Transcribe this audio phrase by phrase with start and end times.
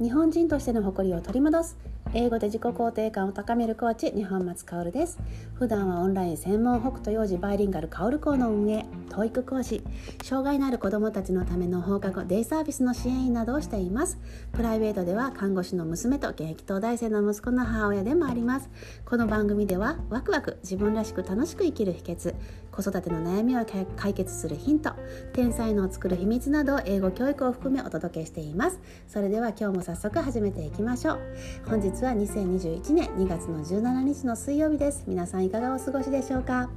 [0.00, 1.76] 日本人としての誇りを取り戻す。
[2.14, 5.18] 英語で自己肯定感を高めるコーチ日本松薫です。
[5.54, 9.84] 普段はオンライン専門北斗幼児バイリンガル薫校の運営教育講師。
[10.22, 14.18] 障害のある子どもたちのための放課後デイサービスの支援員などをしています。
[14.52, 18.70] プライベートでは看護師の娘と現役東大生の息子の母親でもあります。
[19.04, 22.34] この番組ではワクワク自分らしく楽しく生きる秘訣
[22.74, 23.64] 子育ての悩みを
[23.96, 24.90] 解決するヒント
[25.32, 28.80] 天才のを作る秘密など英語教育を含めお届けしています。
[29.06, 31.20] それでは今日も早速始めていきましょう。
[31.68, 35.04] 本日は2021年2月の17日の水曜日です。
[35.06, 36.68] 皆さんいかがお過ごしでしょうか？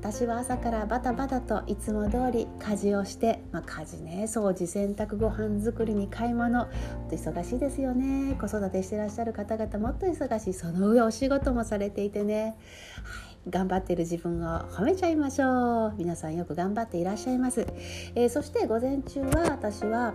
[0.00, 6.68] 私は朝からバタバタといつも通り家事をして、まあ、家事ね掃除洗濯ご飯作りに買い物。
[7.10, 8.36] 忙しいですよね。
[8.38, 10.52] 子育てしてらっしゃる方々もっと忙しい。
[10.52, 12.56] その上お仕事もされていてね、
[13.02, 15.94] はい、頑張っている自分を褒めちゃいましょう。
[15.96, 17.66] 皆さんよく頑張っていらっしゃいます、
[18.14, 20.14] えー、そして午前中は私は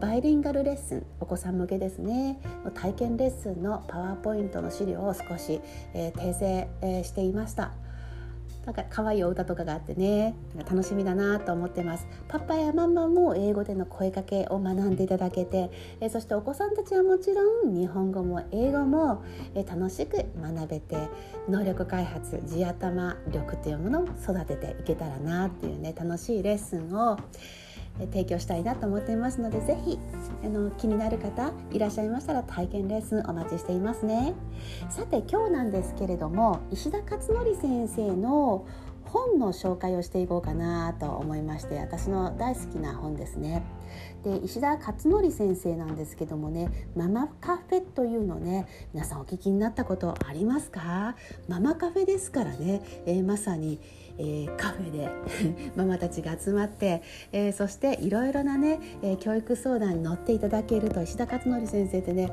[0.00, 2.40] バイリンガルレッスンお子さん向けですね。
[2.74, 5.60] 体験レッスンのパワーポイントの資料を少し、
[5.94, 7.72] えー、訂正、えー、していました。
[8.68, 10.34] なんか可愛いお歌とかがあってね
[10.70, 12.06] 楽しみだなと思ってます。
[12.28, 15.70] パパやママも英語での声かけを学んでいただけて
[16.02, 19.24] えそしてお子さんたちはもちろん日本語も英語も
[19.54, 21.08] え楽しく学べて
[21.48, 27.16] 能力開発地頭力というものを育てていけたらなっていうね楽しいレッスンを
[28.06, 29.98] 提供したいなと思っていますのでぜひ
[30.44, 34.34] あの気になる方いらっしゃいましたら体験レッスンお待ちしていますね
[34.88, 38.66] さて今日なんですけれども石田勝則先生の
[39.04, 43.64] 本の紹介をしていこうかなと思いまして私の大好きな本ですね。
[44.22, 51.16] で石田勝則先生なんですけどもねママカフェというのね皆さんお聞きになったことありますか？
[51.48, 53.80] ママカフェですからね、えー、まさに
[54.18, 55.08] えー、カフェで
[55.76, 57.02] ママたちが集まって、
[57.32, 62.30] えー、そしていろいろなね、えー、教育相談に乗っていただけると石田勝則先生ってね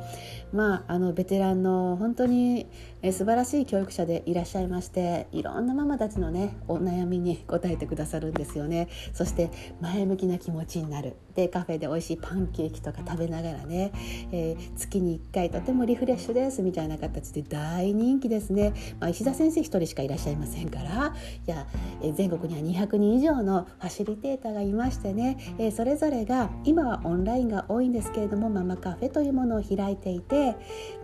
[0.51, 2.67] まああのベテランの本当に、
[3.01, 8.87] えー、素晴らしい教育者でいらっしゃいましていろんなママたちのねお悩みに答えてくださるんですよね。
[9.13, 9.49] そして
[9.81, 11.15] 前向きな気持ちになる。
[11.35, 13.91] でカフェで美味しいパンケーキとか食べながらね、
[14.31, 21.13] えー、月に1回とてもリフレッシュですみたいな形で大人気ですね、まあ、石田先生1人しかいらっしゃいませんから
[21.45, 21.67] いや
[22.15, 30.55] 全国には200人以上のファシリテーターがいましてね、えそれぞれが今はオンラインが多いんですけれどもママカフェというものを開いていて、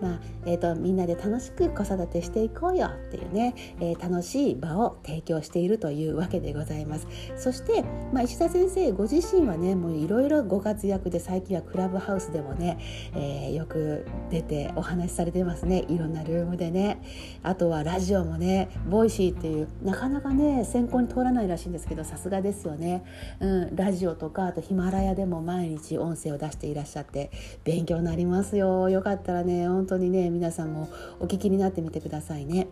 [0.02, 7.08] まあえーと、みんなで楽しく子育てしていこうよっていうね、え、楽しい場を提供しているというわけでございます。
[7.38, 7.84] そして、
[8.14, 12.78] まあ、石田先生ご自身はねもういろいろご活躍で最近はクラブハウスでもね、
[13.16, 17.02] えー、よく出てお話しされてますねいろんなルームでね
[17.44, 23.04] あとはラジオもね Voicy っていうなかなかね選考に通らないらしいんですけどさすがですよね、
[23.40, 27.32] うん、ラジオとかあとヒマラヤでも毎日音声を出していらっしゃって
[27.64, 28.90] 勉強になりますよ。
[28.90, 30.90] よかったらね本当にね皆さんも
[31.20, 32.68] お聞きになってみてくださいね。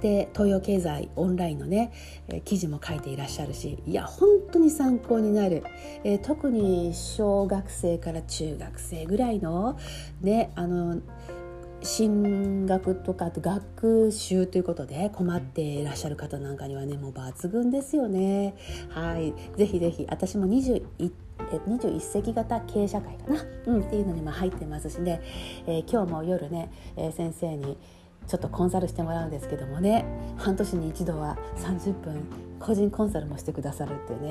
[0.00, 1.90] で東洋経済オンラインのね、
[2.28, 5.64] え記事も書いていらっしゃるしいや本当に参考になる、
[6.04, 9.78] えー、特に小学生から中学生ぐらいの
[10.20, 11.00] ねあの
[11.84, 18.56] 進学とかあと学習ということで困っていらっしゃる方なんかにはねもう抜群ですよね。
[18.88, 19.34] はい。
[19.56, 20.82] ぜひぜひ私も21
[21.50, 25.20] 21世紀型経営社会かな、うん、っていうのにも入ってますしね、
[25.66, 27.76] えー、今日も夜ね、えー、先生に
[28.26, 30.04] ちょっとコンサルしてもらうんですけどもね
[30.38, 34.28] 半年に一度は30分個人コンサルもしてくださるっていうね。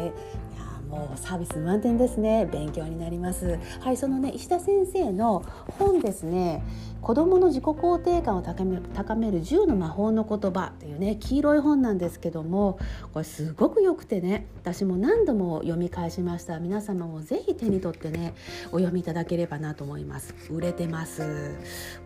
[0.56, 2.48] いやもうサービス満点ですね。
[2.52, 3.60] 勉強になります。
[3.80, 5.44] はいそのね石田先生の
[5.78, 6.64] 本ですね。
[7.02, 12.80] 子どもの自己肯定感を高め高める10の魔法の言葉っていうね黄色い本なんですけども
[13.12, 16.60] これすごくよくてね私も何度も読み返しました。
[16.60, 18.34] 皆様もぜひ手に取ってね
[18.68, 20.34] お読みいただければなと思います。
[20.50, 21.58] 売れてます。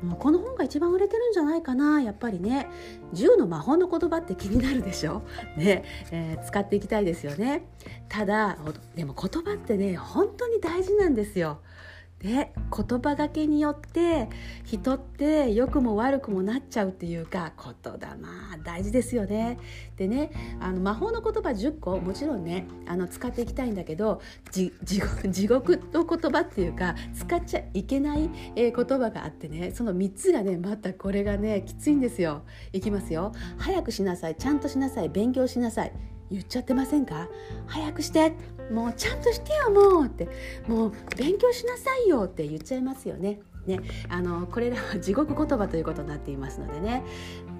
[0.02, 2.02] もうこの本が一番売れてるんじゃないかな。
[2.02, 2.68] やっぱりね
[3.14, 5.22] 10の魔法の言葉って気になるでしょ？
[5.58, 5.84] ね、
[6.18, 7.68] えー、使っていきたいですよね。
[8.10, 8.58] ただ
[8.96, 11.60] でも言葉ってね本当に大事なんですよ。
[12.19, 14.28] で言葉がけによって
[14.64, 17.54] 人って良くも悪くもなっちゃうっていうか
[17.84, 18.08] 言霊
[18.64, 19.60] 大事ですよね。
[19.98, 24.22] でねあの魔法の言葉10個もちろんねあの使っていきたいんだけど
[24.52, 24.72] 地
[25.48, 32.42] 獄の言葉っていうか使っちゃいけない、え、言葉があってねその3つがねまたこれがねきついんですよ。
[32.74, 33.31] いきますよ。
[33.58, 35.94] 早くしなさいちゃんとしなさい勉強しなさい。
[36.30, 37.30] 言っちゃってませんか？
[37.68, 38.34] 早くして
[38.72, 40.28] もうちゃんとしてよもうって。
[40.68, 43.40] もう勉強しなさいよって言っちゃいますよね。
[43.66, 47.04] ね、あのこれらは地獄言葉ということになっていますのでね、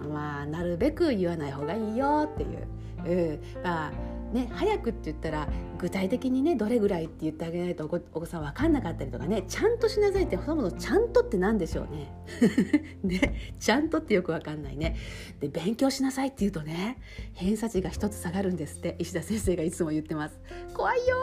[0.10, 3.62] まあ、なるべく言わない方がいいよっていう、うん。
[3.62, 3.92] まあ
[4.38, 5.48] ね早くって言ったら
[5.78, 12.12] 具体的にねどれぐらいって言ってあげないとお子さん分かんなかったりとかねちゃんとしなさいってそもそもちゃんとって何でしょうね。
[13.04, 14.96] ねちゃんとってよく分かんないね。
[15.40, 16.98] で勉強しなさいって言うとね
[17.34, 20.40] 偏差値が一つ下がるんですって石田先生がいつも言ってます。
[20.74, 21.18] 怖いよ。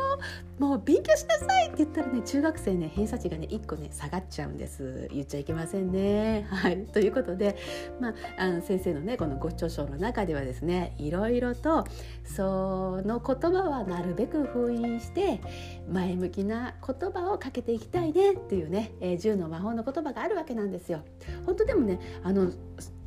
[0.59, 5.09] もう勉強しなさいって言ったらね中学生ね偏差値がね1個ね下がっちゃうんです。
[5.13, 6.47] 言っちゃいけませんね。
[6.51, 6.85] はい。
[6.87, 7.57] ということで
[8.01, 11.85] まああの先生のねこのご著書の中ではですねいろいろと
[12.25, 15.41] そうの言葉はなるべく封印して
[15.89, 21.03] 前向きな言葉をかけていきたいねっていうね、えー、10の魔法の言葉があるわけなんですよ。
[21.47, 22.51] 本当でもねあの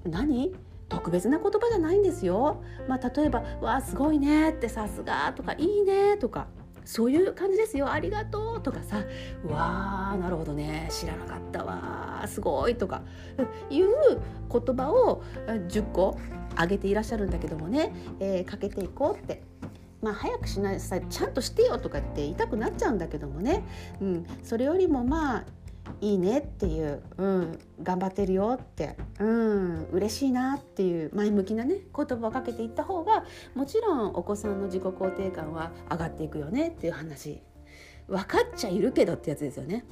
[0.05, 0.55] 何？
[0.89, 2.63] 特別な言葉じゃないんですよ。
[2.87, 6.47] まあ、例えば「わあすごいね」って「さすが」とか「いいね」とか
[6.87, 9.03] そういう感じですよありがとうとかさ
[9.43, 13.01] わーなるほどね知らなかったわすごいとか
[13.69, 13.87] いう
[14.49, 15.21] 言葉を
[15.67, 16.17] 10個
[16.55, 19.43] あげていらっしゃるんだけどもね、えー、かけていこうって
[20.07, 23.61] まあ、早くしないちゃんとしてよとかって言いたくなっちゃうんだけどもね、
[23.99, 25.45] うん、それよりもまあ
[25.99, 37.41] いいねっていう、うん、頑張ってるよって、うん、嬉しいなっていう前向きなね言葉をかけていった方がもちろんお子さんの自己肯定感は上がっていくよねっていう話。
[38.07, 39.85] 分かっちゃいるけどってやつですよね。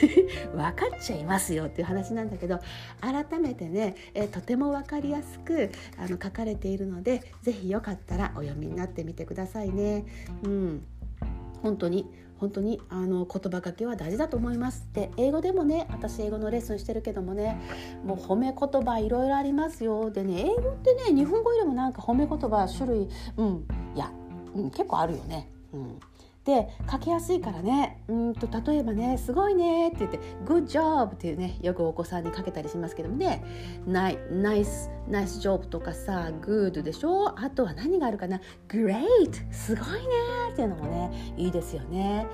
[0.54, 2.60] 分かっちゃいますよっていう話なんだけど
[3.00, 10.04] 改めてね、えとても分かりやすくあの書かれているので是非よかったらお読みになってみてくださいね。
[10.44, 10.82] うん。
[11.62, 12.06] 本当に
[12.42, 17.56] 本当にあの言葉かけは大事だと思いますで英語でもね私英語のレッスンしてるけどもね
[18.04, 20.10] もう褒め言葉いろいろありますよ。
[20.10, 24.10] でね英語ってね日本語よりもなんか褒め言葉種類うんいや、
[24.56, 25.48] うん、結構あるよね。
[25.72, 26.00] うん。
[26.44, 28.02] で書きやすいからね。
[28.08, 33.44] うんと例えばね「すごいね」って言って「Good job」っていうねよくお子さんにかけたりしますけどもね
[33.86, 34.18] 「ナイ
[34.64, 37.38] スナイスジョブ」とかさ「Good」でしょ？
[37.38, 39.04] あとは何があるかな「Great」
[39.52, 39.98] すごいね
[40.52, 42.26] っていうのもねいいですよね。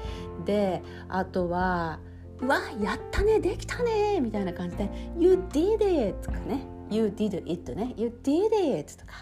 [0.46, 2.00] であとは
[2.40, 4.88] 「うわやったねできたね」みたいな感じで
[5.18, 9.12] 「You did it」とかね「You did it」ね「You did it」とか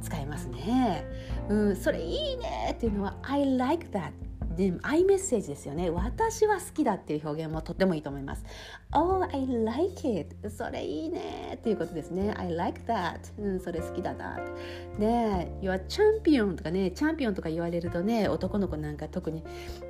[0.00, 1.04] 使いますね。
[1.48, 4.10] うん、それいいねっていうのは「I like that」
[4.56, 5.90] でアイメッセージですよね。
[5.90, 8.44] 私は好きだっていう表現もとってもいいと思います。
[8.92, 10.50] Oh I like it.
[10.50, 12.34] それいいねっていうことですね。
[12.36, 13.18] I like that.
[13.38, 14.38] うんそれ好きだな
[14.98, 19.42] ね You are champion とかねチャンピオンとか言われるとね男の子なんか特に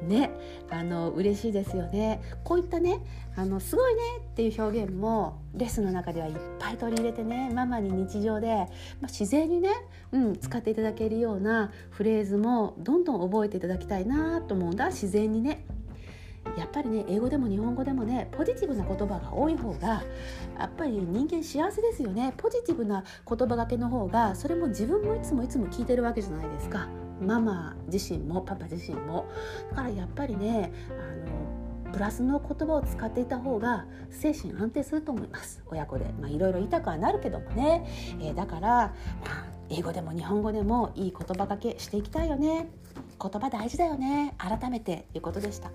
[0.02, 0.30] ね
[0.70, 2.20] あの嬉しいですよね。
[2.44, 3.00] こういったね
[3.36, 4.00] あのすごいね
[4.32, 8.66] っていう表現もレッスンの中ではいっぱい取り入れてねママに日常で、まあ、
[9.02, 9.68] 自然にね、
[10.10, 14.86] うん、使っていただけるようなフレーズもどんどん覚えていただきたいなと思うんだ。
[14.86, 15.66] 自然にね。
[16.56, 20.02] やっぱりね英語でも日本語でもねポジティブな言葉が多い方が
[20.58, 22.32] やっぱり人間幸せですよね。
[22.36, 26.88] ポジティブな言葉がけの方がそれも自分もいつもいつも聞いてるわけじゃないですか。
[27.20, 29.28] ママ自身もパパ自身も。
[29.70, 31.51] だからやっぱりねあの
[31.92, 35.62] プラスの言葉を使っていた方が精神安定すると思います。
[35.66, 36.06] 親子で。
[36.20, 37.86] まいろいろ痛くはなるけどもね、
[38.20, 38.92] えー、だから、ま
[39.26, 42.68] あ、英語でも日本語でもいい言葉がけしていきたいよね。
[43.20, 44.34] 言葉大事だよね。
[44.38, 45.70] 改めていうことでした。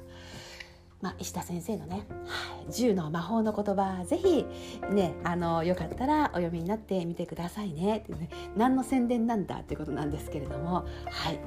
[1.01, 4.45] まあ、石田先生のね、はい、10の魔法の言葉ぜひ
[4.91, 7.97] ねあのよかったらお読みになってみてくださいね。
[7.97, 11.39] ってね何の宣伝なんだっていうことなんですけれどもはい、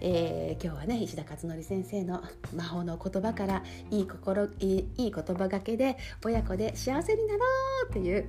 [0.00, 2.22] えー、今日はね石田勝則先生の
[2.54, 7.40] 魔法の言葉からいい心いいいい言葉がけで親子で幸せになろ
[7.86, 8.28] うっていう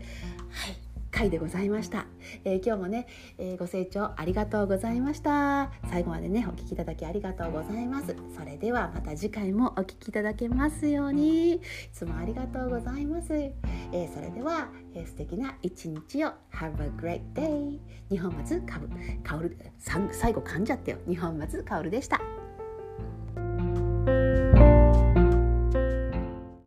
[0.50, 0.87] はい。
[1.12, 2.06] 回でございました、
[2.44, 5.72] えー、今日もね、えー、ご清聴ありがとうございました。
[5.90, 8.16] 最後までねお聞きいただきありがとうございます。
[8.38, 11.56] それではまた次回もお聞きいただけますように。
[11.56, 11.62] い
[11.94, 16.32] つもありがとうございます、えー、それでは、えー、素敵な一日を。
[16.52, 18.90] Have a great day 日本松かぶ
[19.24, 19.58] かおる
[20.12, 20.98] 最後噛んじゃったよ。
[21.08, 22.37] 日本松かおるでした。